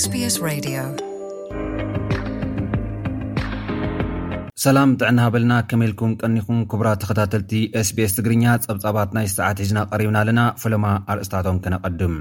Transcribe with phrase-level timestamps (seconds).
[0.00, 0.34] sስ
[4.64, 7.52] ሰላም ጥዕና በልና ከመኢልኩን ቀኒኹም ክቡት ተኸታተልቲ
[7.86, 12.14] sbs ትግርኛ ጸብጻባት ናይ ሰዓት ሒዝና ቐሪብና ኣለና ፈለማ ኣርእስታቶም ከነቐድም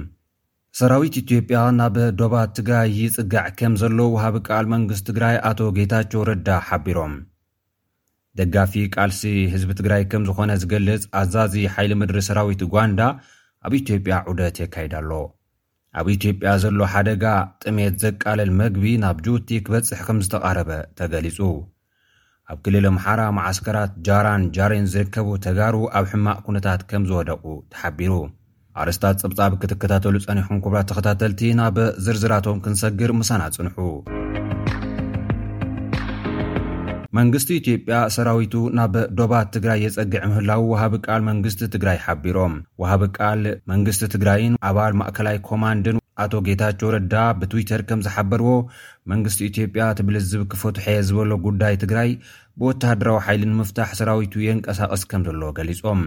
[0.79, 6.49] ሰራዊት ኢትዮጵያ ናብ ዶባ ትግራይ ይጽጋዕ ከም ዘሎ ውሃቢ ቃል መንግስቲ ትግራይ ኣቶ ጌታች ረዳ
[6.69, 7.13] ሓቢሮም
[8.39, 9.21] ደጋፊ ቃልሲ
[9.53, 13.01] ህዝቢ ትግራይ ከም ዝዀነ ዚገልጽ ኣዛእዚ ሓይሊ ምድሪ ሰራዊት ጓንዳ
[13.67, 15.11] ኣብ ኢትዮጵያ ዑደት የካይዳ ኣሎ
[15.99, 17.23] ኣብ ኢትዮጵያ ዘሎ ሓደጋ
[17.63, 21.39] ጥሜት ዘቃለል መግቢ ናብ ጁቲ ክበጽሕ ከም ዝተቓረበ ተገሊጹ
[22.51, 28.13] ኣብ ክልል ኣምሓራ መዓስከራት ጃራን ጃሬን ዝርከቡ ተጋሩ ኣብ ሕማቅ ኵነታት ከም ዝወደቁ ተሓቢሩ
[28.81, 33.77] ኣርስታት ጸብጻብ ክትከታተሉ ጸኒሑን ክብራት ተኸታተልቲ ናብዝርዝራቶም ክንሰግር ምሳና ጽንሑ
[37.17, 42.53] መንግስቲ ኢትዮጵያ ሰራዊቱ ናብ ዶባት ትግራይ የጸግዕ ምህላው ውሃቢ ቃል መንግስቲ ትግራይ ሓቢሮም
[42.83, 48.49] ውሃቢ ቃል መንግስቲ ትግራይን ኣባል ማእከላይ ኮማንድን ኣቶ ጌታቸ ረዳ ብትዊተር ከም ዝሓበርዎ
[49.13, 52.09] መንግስቲ ኢትዮጵያ ትብልዝብ ክፈት ሐየ ዝበሎ ጉዳይ ትግራይ
[52.61, 56.03] ብወተሃደራዊ ሓይሊ ንምፍታሕ ሰራዊቱ የንቀሳቐስ ከም ዘለዎ ገሊፆም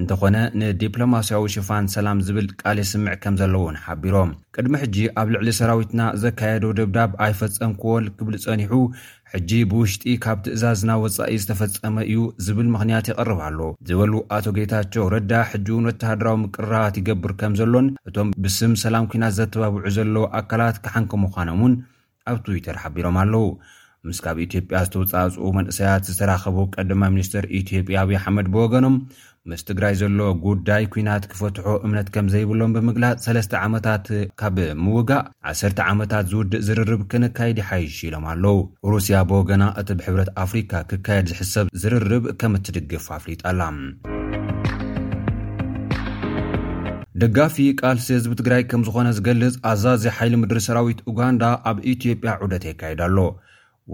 [0.00, 5.48] እንተኾነ ንዲፕሎማስያዊ ሽፋን ሰላም ዝብል ቃል የ ስምዕ ከም ዘለዉን ሓቢሮም ቅድሚ ሕጂ ኣብ ልዕሊ
[5.58, 8.72] ሰራዊትና ዘካየደ ደብዳብ ኣይፈፀንክዎል ክብል ጸኒሑ
[9.32, 15.88] ሕጂ ብውሽጢ ካብ ትእዛዝና ወፃኢ ዝተፈፀመ እዩ ዝብል ምኽንያት ይቐርብ ኣሎ ዝበሉ ኣቶጌታቸው ረዳ ሕጂእውን
[15.90, 21.74] ወተሃድራዊ ምቅርራባት ይገብር ከም ዘሎን እቶም ብስም ሰላም ኩናት ዘተባብዑ ዘሎ ኣካላት ክሓንኪ ምዃኖም ውን
[22.30, 23.44] ኣብ ትዊተር ሓቢሮም ኣለው
[24.08, 28.96] ምስ ካብ ኢትዮጵያ ዝተውፃጽኡ መንእሰያት ዝተራኸቡ ቀዳማ ሚኒስትር ኢትዮጵያ አብዪ ኣሓመድ ብወገኖም
[29.50, 34.06] ምስ ትግራይ ዘሎ ጉዳይ ኩናት ክፈትሖ እምነት ከም ዘይብሎም ብምግላፅ ሰለስተ ዓመታት
[34.40, 38.56] ካብ ምውጋእ ዓሰርተ ዓመታት ዝውድእ ዝርርብ ክነካየድ ይሓይሽ ኢሎም ኣለው
[38.92, 43.60] ሩስያ በወገና እቲ ብሕብረት ኣፍሪካ ክካየድ ዝሕሰብ ዝርርብ ከም እትድግፍ ኣፍሊጣላ
[47.22, 52.32] ደጋፊ ቃል ሲ ህዝቢ ትግራይ ከም ዝኾነ ዝገልጽ ኣዛዚ ሓይሊ ምድሪ ሰራዊት ኡጋንዳ ኣብ ኢትዮጵያ
[52.46, 53.18] ዑደት የካየዳ ኣሎ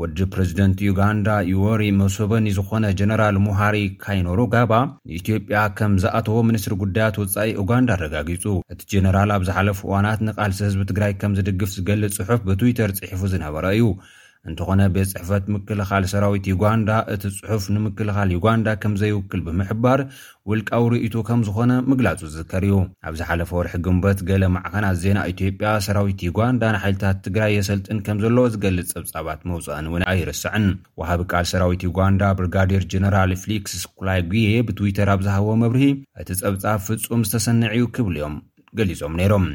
[0.00, 4.72] ወዲ ፕረዚደንት ዩጋንዳ ዩወሪ መሶበኒ ዝኾነ ጀነራል ሙሃሪ ካይኖሩ ጋባ
[5.08, 8.44] ንኢትዮጵያ ከም ዝኣተዎ ምኒስትሪ ጉዳያት ውፃኢ ኡጋንዳ ኣረጋጊፁ
[8.74, 13.64] እቲ ጀነራል ኣብ ዝሓለፉ እዋናት ንቓልሲ ህዝቢ ትግራይ ከም ዝድግፍ ዝገልፅ ጽሑፍ ብትዊተር ፅሒፉ ዝነበረ
[13.78, 13.84] እዩ
[14.50, 20.00] እንተኾነ ቤት ጽሕፈት ምክልኻል ሰራዊት ዩጋንዳ እቲ ጽሑፍ ንምክልኻል ዩጋንዳ ከም ዘይውክል ብምሕባር
[20.50, 22.72] ውልቃዊ ርእይቱ ከም ዝኾነ ምግላጹ ዝዝከርዩ
[23.08, 28.46] ኣብ ዝሓለፈ ወርሒ ግንበት ገሌ ማዕኸናት ዜና ኢትዮጵያ ሰራዊት ዩጋንዳ ንሓይልታት ትግራይ የሰልጥን ከም ዘለዎ
[28.54, 30.66] ዝገልጽ ጸብጻባት መውፅአን እውን ኣይርስዕን
[31.02, 34.32] ውሃቢ ቃል ሰራዊት ዩጋንዳ ብርጋዴር ጀነራል ፍሊክስ ኩላጉ
[34.68, 35.86] ብትዊተር ኣብ ዝሃቦ መብርሂ
[36.22, 38.36] እቲ ጸብጻብ ፍጹም ዝተሰንዐ ዩ ክብል ዮም
[38.80, 39.46] ገሊፆም ነይሮም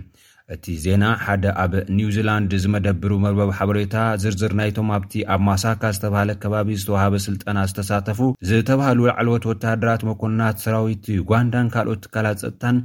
[0.56, 6.32] እቲ ዜና ሓደ ኣብ ኒው ዚላንድ ዝመደብሩ መርበብ ሓበሬታ ዝርዝር ናይቶም ኣብቲ ኣብ ማሳካ ዝተባሃለ
[6.44, 8.20] ከባቢ ዝተዋሃበ ስልጠና ዝተሳተፉ
[8.50, 12.78] ዝተባሃሉ ላዕሎት ወታሃደራት መኮንናት ሰራዊት ጓንዳን ካልኦት ትካላት ፀጥታን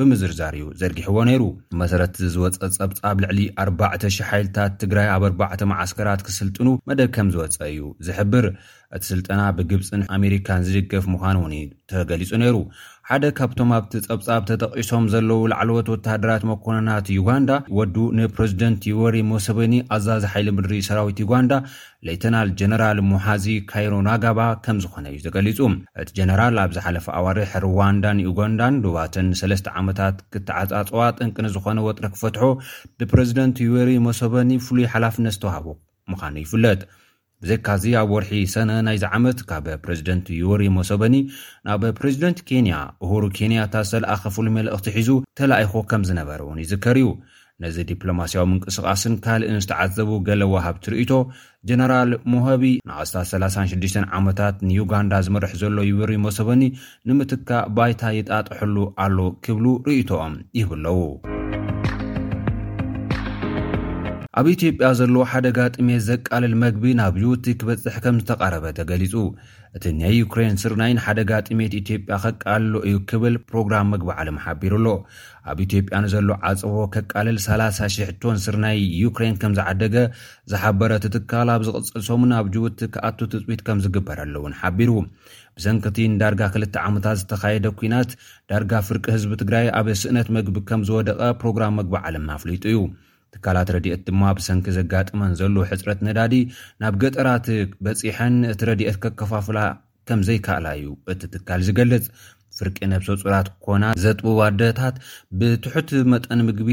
[0.00, 1.44] ብምዝርዛር እዩ ዘርጊሕዎ ነይሩ
[1.80, 7.58] መሰረቲ ዝወፀ ጸብጣ ኣብ ልዕሊ 4ርባዕ,00 ሓይልታት ትግራይ ኣብ 4ርባዕተ መዓስከራት ክስልጥኑ መደብ ከም ዝወፀ
[7.74, 8.46] እዩ ዝሕብር
[8.96, 11.54] እቲ ስልጠና ብግብፂን ኣሜሪካን ዝድገፍ ምዃኑ እውን
[11.90, 12.56] ተገሊጹ ነይሩ
[13.08, 20.24] ሓደ ካብቶም ኣብቲ ፀብጻብ ተጠቒሶም ዘለዉ ላዕሎት ወተሃደራት መኮናት ዩጋንዳ ወዱ ንፕረዚደንት ወሪ ሞሰቨኒ ኣዛዝ
[20.34, 21.52] ሓይሊ ምድሪ ሰራዊት ዩጋንዳ
[22.08, 25.58] ሌይተናል ጀነራል ሙሓዚ ካይሮ ናጋባ ከም ዝኾነ እዩ ተገሊጹ
[26.02, 32.44] እቲ ጀነራል ኣብዝ ሓለፈ ኣዋርሕ ሩዋንዳ ንዩጋንዳን ዱባትን ሰለስተ ዓመታት ክተዓፃፅዋ ጥንቂ ንዝኾነ ወጥሪ ክፈትሖ
[33.00, 35.68] ብፕረዚደንት ወሪ ሞሰቨኒ ፍሉይ ሓላፍነት ዝተዋሃቦ
[36.14, 36.80] ምዃኑ ይፍለጥ
[37.44, 41.14] ብዜካዚ ኣብ ወርሒ ሰነ ናይዚ ዓመት ካብ ፕሬዚደንት ዩወሪ ሞሶበኒ
[41.68, 42.76] ናብ ፕሬዚደንት ኬንያ
[43.06, 45.10] እሁሩ ኬንያታት ዝተለኣኸፉሉ መልእኽቲ ሒዙ
[45.40, 47.08] ተላኢኾ ከም ዝነበር እውን ይዝከር እዩ
[47.62, 51.12] ነዚ ዲፕሎማስያዊ ምንቅስቓስን ካልእን ዝተዓዘቡ ገሌ ወሃብቲርእቶ
[51.70, 56.62] ጀነራል ሞሆቢ ንኣስታት 36 ዓመታት ንዩጋንዳ ዝመርሕ ዘሎ ዩወሪ ሞሶበኒ
[57.10, 60.96] ንምትካ ባይታ ይጣጥሐሉ ኣሎ ክብሉ ርእይቶኦም ይህብኣለዉ
[64.38, 69.14] ኣብ ኢትዮጵያ ዘለዎ ሓደጋ ጥሜት ዘቃልል መግቢ ናብ ጅቡቲ ክበጽሕ ከም ዝተቓረበ ተገሊጹ
[69.76, 74.86] እቲ ናይ ዩክሬን ስርናይን ሓደጋ ጥሜት ኢትዮጵያ ከቃልሉ እዩ ክብል ፕሮግራም መግቢ ዓለም ሓቢሩ ኣሎ
[75.52, 79.96] ኣብ ኢትዮጵያ ንዘሎ ዓፀቦ ኬቃልል 30000ቶን ስርናይ ዩክሬን ከም ዝዓደገ
[80.52, 84.92] ዝሓበረ ቲ ትካል ኣብ ዝቕፅል ሰሙ ናብ ጅቡቲ ክኣቱ ትፅዊት ከም ዝግበረሉ እውን ሓቢሩ
[85.58, 88.12] ብሰንክቲን ዳርጋ ክልተ ዓመታት ዝተኻየደ ኩናት
[88.52, 92.80] ዳርጋ ፍርቂ ህዝቢ ትግራይ ኣብ ስእነት መግቢ ከም ዝወደቐ ፕሮግራም መግቢ ዓለም ኣፍሊጡ እዩ
[93.34, 96.34] ትካላት ረድአት ድማ ብሰንኪ ዘጋጥመን ዘለዉ ሕፅረት ነዳዲ
[96.82, 97.46] ናብ ገጠራት
[97.84, 99.58] በፂሐን እቲ ረድኤት ከከፋፍላ
[100.08, 102.04] ከምዘይካኣላ እዩ እቲ ትካል ዝገልፅ
[102.58, 104.96] ፍርቂ ነብሰፅራት ክኮና ዘጥብዋደታት
[105.38, 106.70] ብትሑት መጠን ምግቢ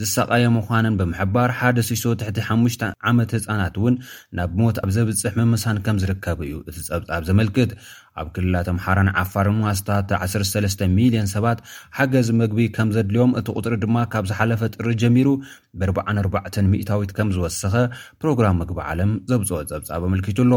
[0.00, 3.94] ዝሳቃየ ምኳንን ብምሕባር ሓደ 6ት5 ዓመት ህፃናት እውን
[4.38, 7.72] ናብ ሞት ኣብ ዘብፅሕ መምሳን ከም ዝርከቡ እዩ እቲ ጸብጻብ ዘመልክት
[8.20, 11.58] ኣብ ክልላተምሓራን ዓፋርንዋስታ 13 ሚልዮን ሰባት
[11.98, 15.28] ሓገዝ ምግቢ ከም ዘድልዮም እቲ ቕፅሪ ድማ ካብ ዝሓለፈ ጥሪ ጀሚሩ
[15.82, 17.74] ብ44 ሚእታዊት ከም ዝወሰኸ
[18.22, 20.52] ፕሮግራም ምግቢ ዓለም ዘብፅኦ ጸብጻብ ኣመልኪቱ ኣሎ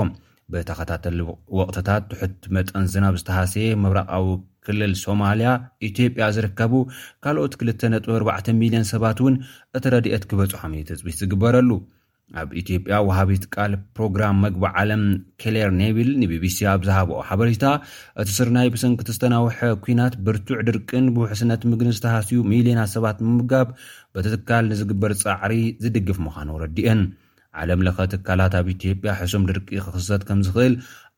[0.51, 1.19] ብተኸታተሊ
[1.59, 4.25] ወቅትታት ትሑት መጠን ዝናብ ዝተሃሰየ መብራቃዊ
[4.65, 5.49] ክልል ሶማልያ
[5.87, 6.73] ኢትዮጵያ ዝርከቡ
[7.23, 9.35] ካልኦት 2ልተነጥ4ርዕ ሚልዮን ሰባት እውን
[9.77, 11.69] እቲ ረድኤት ክበፁ ሖሚት ህፅቢት ዝግበረሉ
[12.41, 15.01] ኣብ ኢትዮጵያ ወሃቢት ቃል ፕሮግራም መግቢዓለም
[15.41, 17.65] ኬሌር ኔብል ንቢቢሲ ኣብ ዝሃበኦ ሓበሬታ
[18.21, 23.67] እቲ ስርናይ ብሰንኪት ዝተናውሐ ኩናት ብርቱዕ ድርቅን ብውሕስነት ምግን ዝተሃስዩ ሚልዮናት ሰባት ምምጋብ
[24.15, 25.55] በቲትካል ንዝግበር ጻዕሪ
[25.85, 27.01] ዝድግፍ ምዃኑ ረዲአን
[27.61, 30.73] ዓለም ለኸ ትካላት ኣብ ኢትዮጵያ ሕሱም ድርቂ ክኽሰጥ ከም ዝኽእል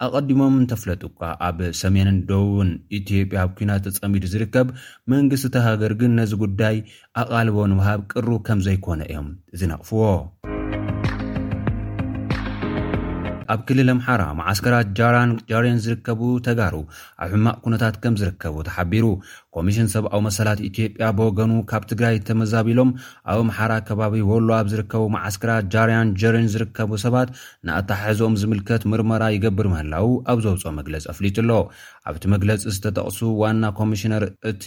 [0.05, 4.67] ኣቐዲሞም ንተፍለጥኳ ኣብ ሰሜንን ደብን ኢትዮጵያ ኩናት ተጸሚድ ዝርከብ
[5.13, 6.77] መንግስቲ ተሃገር ግን ነዚ ጉዳይ
[7.23, 9.29] ኣቓልቦን ውሃብ ቅሩብ ከም ዘይኮነ እዮም
[9.61, 10.01] ዝነቕፍዎ
[13.53, 16.75] ኣብ ክልል ኣምሓራ ማዓስከራት ጃራን ጃርን ዝርከቡ ተጋሩ
[17.23, 19.05] ኣብ ሕማቅ ኩነታት ከም ዝርከቡ ተሓቢሩ
[19.55, 22.89] ኮሚሽን ሰብኣዊ መሰላት ኢትዮጵያ በወገኑ ካብ ትግራይ ተመዛቢሎም
[23.31, 27.29] ኣብ ኣምሓራ ከባቢ ወሎ ኣብ ዝርከቡ ማዓስከራት ጃርያን ጀሬን ዝርከቡ ሰባት
[27.67, 31.51] ንኣታሓዞኦም ዝምልከት ምርመራ ይገብር ምህላው ኣብ ዘውፆኦ መግለፂ ኣፍሊጡ ኣሎ
[32.09, 34.63] ኣብቲ መግለፂ ዝተጠቕሱ ዋና ኮሚሽነር እቲ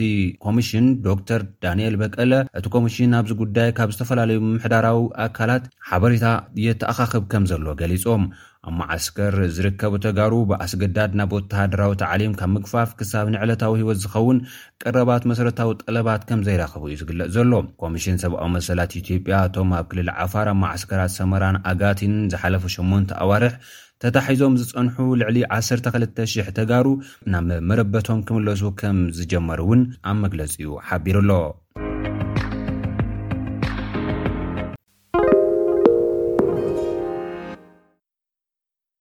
[0.47, 6.27] ኮሚሽን ዶክተር ዳንኤል በቀለ እቲ ኮሚሽን ኣብዚ ጉዳይ ካብ ዝተፈላለዩ ምሕዳራዊ ኣካላት ሓበሬታ
[6.67, 8.25] የተኣኻኽብ ከም ዘሎ ገሊፆም
[8.69, 14.39] ኣብ ማዓስከር ዝርከቡ ተጋሩ ብኣስገዳድ ናብ ወተሃደራዊተዓሊም ካብ ምክፋፍ ክሳብ ንዕለታዊ ህይወት ዝኸውን
[14.83, 20.11] ቀረባት መሰረታዊ ጠለባት ከም ዘይረኸቡ እዩ ዝግለፅ ዘሎ ኮሚሽን ሰብኣዊ መሰላት ኢትዮጵያ እቶም ኣብ ክልል
[20.27, 23.57] ዓፋር ኣብ ማዓስከራት ሰመራን ኣጋቲን ዝሓለፈ 8ን ኣዋርሕ
[24.03, 26.87] ተታሒዞም ዝፀንሑ ልዕሊ 12,0000 ተጋሩ
[27.35, 29.83] ናብ መረበቶም ክምለሱ ከም ዝጀመሩ እውን
[30.13, 31.43] ኣብ መግለፂ እዩ ሓቢሩ ኣሎ